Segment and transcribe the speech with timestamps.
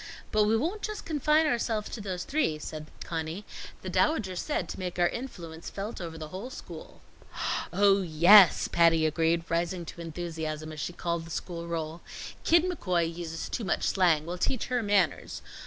[0.31, 3.45] "But we won't just confine ourselves to those three," said Conny.
[3.83, 7.01] "The Dowager said to make our influence felt over the whole school."
[7.71, 12.01] "Oh, yes!" Patty agreed, rising to enthusiasm as she called the school roll.
[12.43, 14.25] "Kid McCoy uses too much slang.
[14.25, 15.43] We'll teach her manners.